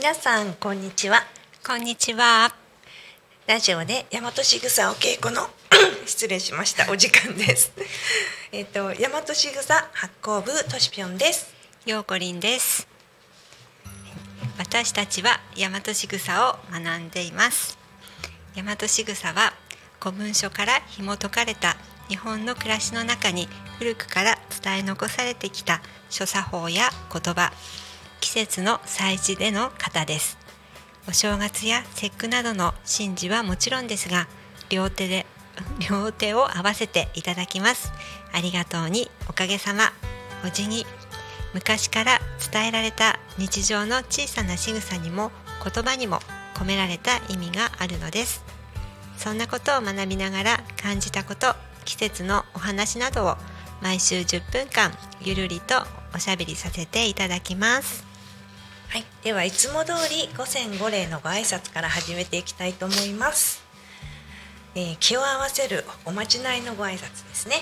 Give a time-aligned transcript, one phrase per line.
[0.00, 1.26] 皆さんこんにちは
[1.62, 2.50] こんにちは。
[3.46, 5.42] ラジオで大和しぐさお稽古の
[6.06, 7.70] 失礼しましたお時間です
[8.50, 11.52] えっと大和しぐさ発行部としぴょんです
[11.84, 12.88] ようこりんです。
[14.56, 17.76] 私たちは大和しぐさを学んでいます。
[18.56, 19.52] 大和しぐさは
[20.00, 21.76] 古文書から紐解かれた
[22.08, 27.52] 日本の暮らしの中に古くから伝え残されてきた諸作法や言葉、
[28.20, 30.38] 季節の祭事での型です。
[31.08, 34.28] お正月や節句などの神事はもちろんですが、
[34.68, 35.26] 両手で
[35.90, 37.92] 両手を合わせていただきます。
[38.32, 39.92] ありがとうにおかげさま。
[40.44, 40.86] お辞儀
[41.52, 42.20] 昔から
[42.52, 45.30] 伝えられた日常の小さな仕草にも
[45.62, 46.20] 言葉にも
[46.54, 48.44] 込められた意味があるのです
[49.16, 51.54] そんなことを学びながら感じたこと
[51.84, 53.36] 季節のお話などを
[53.82, 55.74] 毎週10分間ゆるりと
[56.14, 58.09] おしゃべりさせていただきます
[58.90, 59.04] はい。
[59.22, 63.62] ではいつも通り五千五礼のご挨拶から始めていきたいと思います、
[64.74, 67.54] えー気を合わせるおまじないのご挨拶ですね。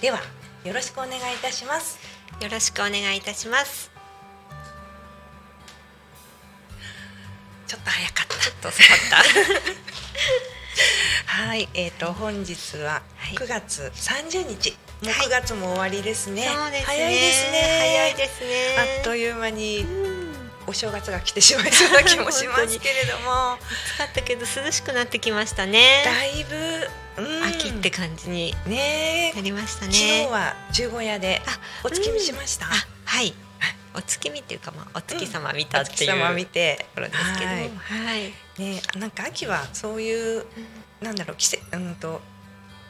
[0.00, 0.18] では
[0.64, 2.00] よろしくお願いいたします。
[2.40, 3.92] よろしくお願いいたします。
[7.68, 8.36] ちょっと早かった。
[8.36, 9.16] ちょっと遅かった。
[11.46, 13.34] はい、えっ、と本日ははい。
[13.34, 15.26] 9月30日、もうはい。
[15.26, 16.48] 9月も終わりですね。
[16.52, 16.86] そうですね。
[16.86, 17.78] 早いですね。
[17.78, 18.98] 早いですね。
[18.98, 20.05] あっという間に
[20.66, 26.02] お正月が来てしまいそうな気もしますけれども、暑かったけど涼しくなってきましたね。
[26.04, 29.92] だいぶ、うん、秋って感じにねなりましたね。
[29.92, 31.50] 昨日は十五夜であ
[31.84, 32.66] お月見しました？
[32.66, 32.68] あ
[33.04, 33.34] はい。
[33.94, 38.28] お月見っていうかまあお月様見たおっていう、月様見てところですけどははい。
[38.28, 40.44] い、ねなんか秋はそういう
[41.00, 42.20] なんだろう季節うんと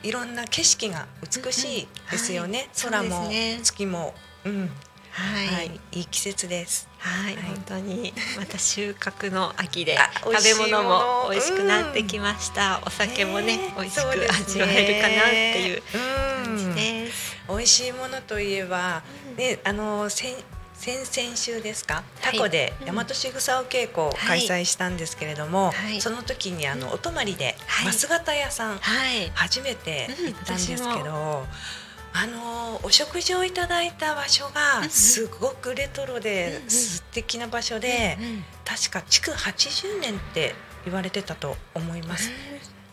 [0.02, 2.70] いろんな景色が美しいですよね。
[2.84, 2.86] うん。
[2.86, 3.60] うん空もそうですね。
[3.62, 4.14] 月も、
[4.44, 4.70] うん、
[5.16, 5.66] はい、ははい。
[5.66, 6.88] い、い、いい季節です。
[6.98, 7.36] はい。
[7.36, 8.12] 本当に。
[8.38, 12.82] また収穫の秋で食べ物も美味しくなってきました。
[12.84, 16.44] お酒もねね美味しく味わえるかなっていううん。
[16.44, 17.36] 感じです。
[17.48, 19.02] 美味しいものといえば、
[19.36, 20.34] ね、あの先
[20.74, 22.94] 先々週ですか、タコでうん。
[22.94, 26.02] 大和しぐさお稽古を開催したんですけれども、はい。
[26.02, 27.92] その時にあのお泊まりではい。
[27.92, 31.46] 増形屋さん、はい、初めて行ったんですけど、
[32.16, 40.52] あのお食事をいただいた場所がんすごくレトロで素敵な場所で、うん確か築80年って
[40.84, 42.32] 言われてたと思います。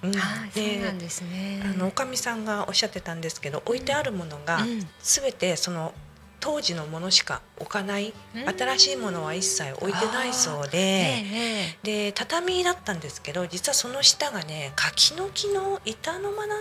[0.04, 0.14] うん。
[0.14, 1.64] はい、そうでなんですね。
[1.66, 4.88] あのおかみさんがおっしゃってたんですけど置いてあるものがうん。
[5.00, 5.94] すべてその
[6.40, 8.48] 当時のものしか置かないうん。
[8.48, 10.78] 新しいものは一切置いてないそうで。
[10.78, 16.56] えで畳だったんですけど実はその下がね柿の木の板の間な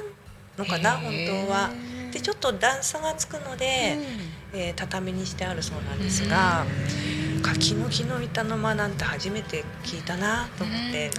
[0.58, 1.70] のかな本当は。
[2.12, 3.98] でちょっと段差がつくのえで、
[4.52, 6.66] えー畳にしてあるそうなんですが、
[7.42, 11.10] 柿の木の板の間なんて初めて聞いたなと思って、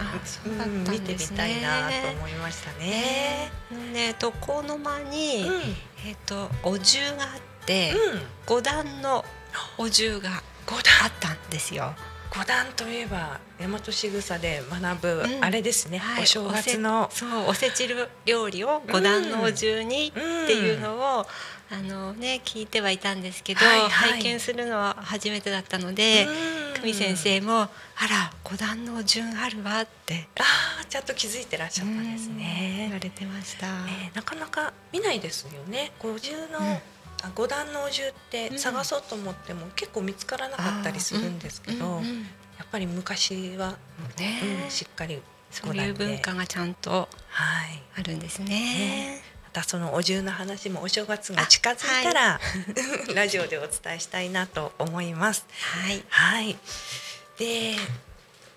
[0.46, 0.84] うん。
[0.84, 0.90] ね。
[0.92, 3.52] 見てみたいなと思いましたね。
[3.72, 5.62] うんね床の間に、うん。
[6.08, 8.22] えっ、とお重があって、うん。
[8.46, 9.26] 五段の
[9.80, 10.30] お重が
[10.68, 11.96] 五あ段ったんですよ。
[12.36, 15.44] 五段といえば大和しぐさで学ぶ、うん。
[15.44, 16.24] あれですね、はい。
[16.24, 17.88] お正月のそうおせち
[18.26, 21.26] 料理を五段のお重にっていうのを、
[21.72, 26.74] あのね聞いてはいたんですけど、拝見するのは初めてだったので、うん。
[26.74, 27.62] 久美先生も
[27.96, 30.28] 「あら五段のお重あるわ」って。
[30.40, 30.44] あ
[30.82, 33.00] あちゃんと気づいてらっしゃったんです言ねわ。
[33.00, 33.68] れてました。
[33.68, 35.92] えーなかなか見ないですよね。
[36.00, 36.82] 五重の、
[37.24, 42.26] うんあ五段のお重ってうん探そうと思っても結構見つからなかったりするんですけど、うんうんうん
[42.58, 43.72] やっぱり昔は、
[44.18, 45.22] ねうん、しっかり
[45.52, 47.84] そういう文化がちゃんとはい。
[47.96, 49.22] あるんですねね。
[49.44, 52.40] またそのお重の話もお正月が近づいたら、
[53.14, 55.46] ラジオでお伝えしたいなと思います。
[55.52, 56.04] はい。
[56.10, 56.58] はい。
[57.38, 57.76] で、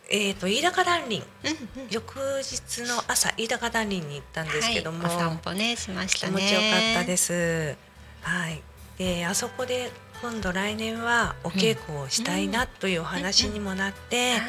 [0.09, 6.33] えっ、と飯高蘭林うんうん翌日の朝飯高蘭林に行ったんですけども、はい、お散歩ねしましたね。
[6.39, 6.67] 気持ちよか
[7.01, 7.77] ったです。
[8.23, 8.63] はい。
[8.99, 9.91] で、あそこで
[10.23, 14.41] 今度来年はお稽古をしたいなというお話にもなって、はい。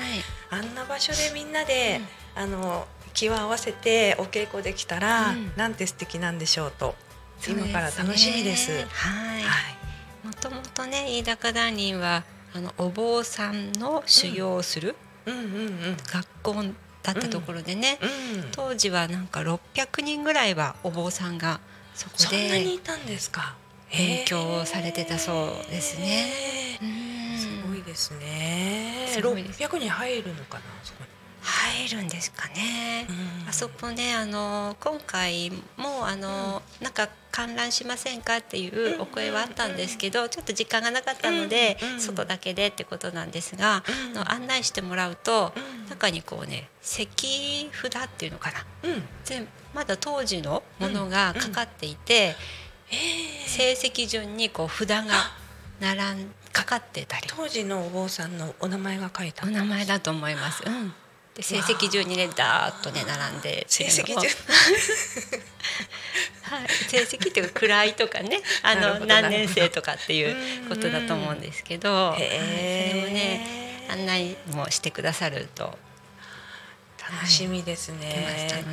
[0.50, 2.02] あんな場所でみんなで、
[2.36, 6.94] あの気を合わせてお稽古できたら、うんなんて素敵なんでしょうと
[7.48, 8.72] 今から楽しみです。
[8.72, 9.42] はい。
[9.42, 9.78] はい
[10.24, 12.24] もともとね飯高団林は
[12.54, 16.54] あのお坊さんの修行をするうんうんうん学校
[17.02, 18.06] だったところでね、う
[18.40, 18.52] ん。
[18.52, 21.60] 当時はなんか600人ぐらいはお坊さんが
[21.98, 23.56] そこそんなにでいたんですか？
[23.92, 26.28] 勉強をされてたそうですね
[26.82, 29.06] へーうんすごいですね。
[29.08, 30.64] すごいです600人入るのかな？
[30.84, 31.04] そこ
[31.48, 33.06] 入るんですかね。
[33.10, 43.84] にあそこねあの今回もあの、なんか観覧しませんかっていうお声はあったんですけど、ちょっと時間がなかったので、うんうん外だけでってことなんですが、
[44.14, 45.90] の案内してもらうと、うん。
[45.90, 47.08] 中にこうね石
[47.72, 48.90] 札っていうのかな。
[48.90, 49.04] うん。
[49.24, 52.36] 全まだ当時のものがかかっていて、
[53.46, 55.06] 成績順にこう札が
[55.80, 57.28] 並んかかってたり。
[57.28, 59.54] 当時のお坊さんのお名前が書いてあおる。
[59.54, 60.64] 名前だと思います。
[60.66, 60.94] うん
[61.38, 64.18] で成績順にねダーッとね並んで成績順。
[66.42, 72.18] はい、成績っていうか位とかねあの何年生とかっていうことだと思うんですけど、はい。
[72.18, 72.24] そ
[72.96, 75.78] れもね案内もしてくださると。
[76.98, 78.66] 楽しみですね。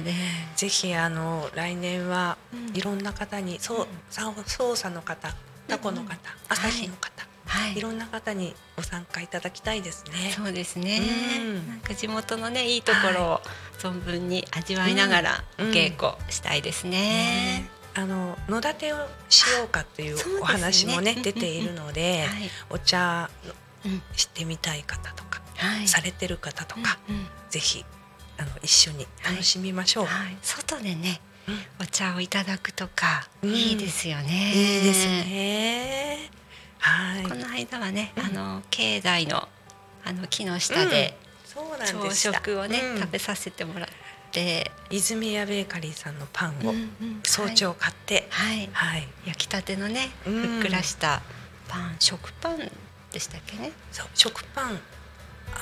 [0.56, 2.76] ぜひあの来年はうん。
[2.76, 5.32] いろんな方に、そうさ操作の方、
[5.68, 6.16] タコの方、
[6.48, 7.33] 朝日の方、はい
[7.68, 7.80] い。
[7.80, 10.32] ろんな方にご参加いただきたいですね。
[10.36, 11.00] そうですね、
[11.40, 11.68] うん。
[11.68, 13.40] なんか地元のねいいところを
[13.78, 17.64] 存分に味わいながら稽古したいですね。
[17.64, 17.68] ね。
[17.96, 18.96] あの野立てを
[19.28, 21.22] しようかというお話もねうんうんうん。
[21.22, 22.50] 出ているので、はい。
[22.70, 23.30] お茶
[23.84, 27.84] うんしてみたい方とか、はいされてる方とか、うんうんぜひ
[28.36, 30.06] あの一緒に楽しみましょう。
[30.06, 31.84] はい、外でねうん。
[31.84, 33.50] お茶をいただくとか、うん。
[33.50, 34.52] いいですよね。
[34.54, 36.30] いいですね。
[36.86, 37.22] はい。
[37.22, 38.24] この間はね、うん。
[38.24, 39.48] あの境内の
[40.04, 41.16] あの木の下で
[41.80, 42.10] 朝。
[42.14, 43.00] 食をね、うん。
[43.00, 43.88] 食べさせてもらっ
[44.30, 46.74] て、泉屋ベーカリーさんのパンを
[47.22, 48.68] 早朝買って、はい、はい。
[48.72, 50.42] はい、焼きたてのね、うん。
[50.42, 51.22] ふっくらした
[51.68, 52.58] パン、食パン
[53.12, 53.72] でしたっけね？
[53.90, 54.06] そう。
[54.12, 54.78] 食パン、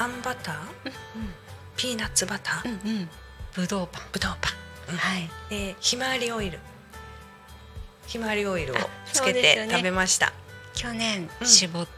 [0.00, 0.56] あんバター、
[1.76, 3.08] ピーナッツバター、うんうん、
[3.54, 4.02] ぶどうパン。
[4.10, 4.50] ぶどうパ
[4.90, 4.96] ン、うん。
[4.96, 5.30] はい。
[5.50, 6.58] でひまわりオイル、
[8.08, 10.32] ひまわりオイルをあつけて食べました。
[10.74, 11.88] 去年うん絞っ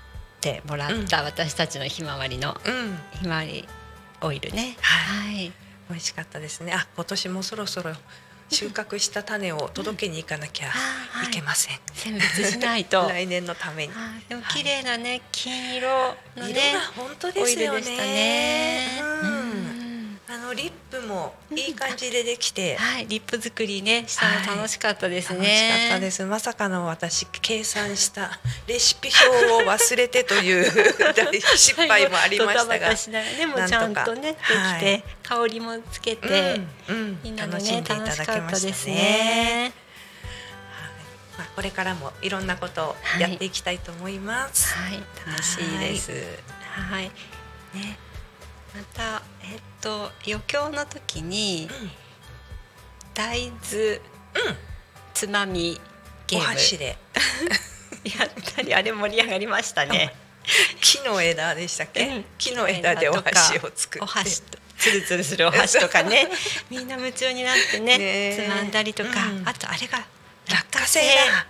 [0.40, 3.66] てもらった私たちのひまわりのうん、ひまわり
[4.20, 4.76] オイルね。
[4.80, 5.52] ははい。
[5.88, 6.72] 美味しかったですね。
[6.72, 7.92] あ、今年もそろそろ
[8.50, 11.78] 収穫した種を届けに行かなきゃはいいけません。
[11.92, 13.02] 選別しないと。
[13.08, 13.92] 来年のために。
[13.92, 19.33] はいでも綺麗なね、金色のね本当ですよね
[20.54, 25.38] リップもいい感じでできて、はい、リップ作りねしたの楽しかったですね。
[25.38, 26.24] 楽しかったです。
[26.24, 28.30] まさかの私計算した
[28.66, 29.10] レシピ
[29.42, 38.94] 表を忘れてという大 失敗もありましたが、でもちゃんとねできて、はい香りもつけて、うんうんみんなの楽しんでいただけましたね。
[38.94, 39.72] ね。
[41.38, 44.74] まあこれからもいろんなことをやっていきたいと思います。
[44.74, 46.12] はい、楽しいです。
[46.70, 47.04] はい、
[47.74, 47.98] ね、
[48.74, 51.68] またえっと余興の時に
[53.14, 54.00] 大豆
[55.12, 55.80] つまみ
[56.26, 56.48] ゲおーム。
[56.48, 56.96] 箸で。
[58.18, 60.12] やったりあれ盛り上がりましたね。
[60.80, 62.06] 木の枝でしたっけ？
[62.06, 62.24] うん。
[62.36, 66.28] 木の枝でお箸を作って、お箸とつるつるするお箸とかね。
[66.68, 69.48] みんな夢中になってねつまんだりとか、うん。
[69.48, 70.04] あとあれが
[70.48, 71.46] 落花生だ。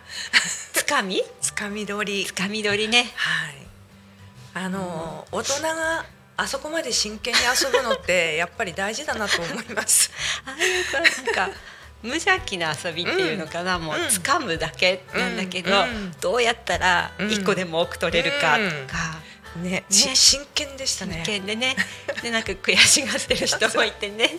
[0.74, 1.22] つかみ。
[1.40, 2.26] つかみ取り。
[2.26, 2.34] つ。
[2.34, 3.10] かみ取りね。
[3.16, 3.54] はい。
[4.54, 6.04] あの、大人が
[6.36, 10.10] あそこまで真剣に遊ぶのって やっぱり大事だなと思います。
[10.44, 11.50] ああいうこうなんか
[12.02, 19.20] 無邪気な遊びっていうのかな、もううん掴むだけなんだけど、うんどうやったら一個でも多く取れるかとか、
[19.56, 21.22] ね、し真剣でした真ね。
[21.24, 21.74] 剣でね
[22.22, 24.36] でなんか悔しがってる人もいてね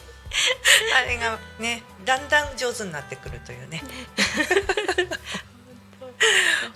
[0.95, 3.81] あれがね、だんだん上手になってくるというね。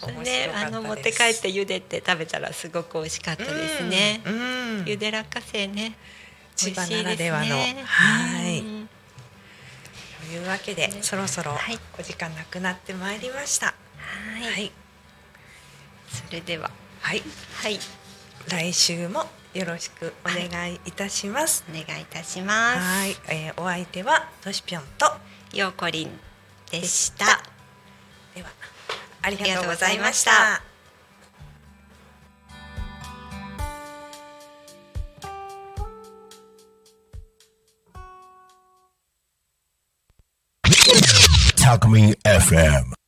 [0.07, 4.21] 面ねあの持って帰って茹でて食べたらすごく美味しかったですね。
[4.25, 4.58] うん。
[4.81, 4.89] うん。
[4.89, 5.95] ゆで落花生ね。
[6.55, 7.55] 千葉ならではの。
[7.55, 8.59] はい。
[8.59, 8.89] うん。
[10.27, 11.79] というわけで、そろそろはい。
[11.97, 13.67] お時間なくなってまいりました。
[13.67, 13.73] は
[14.39, 14.71] い、はい。
[16.09, 16.69] それでは。
[17.01, 17.23] はい。
[17.61, 17.79] はい。
[18.47, 21.63] 来週もよろしくお願いいたします。
[21.69, 22.79] お願いいたします。
[22.79, 25.05] はい、えーお相手はとしぴょんと
[25.57, 26.19] ようこりん
[26.71, 27.25] でした。
[28.35, 28.49] では
[29.21, 30.68] ありがとうございました
[41.69, 42.98] Alchemy FM.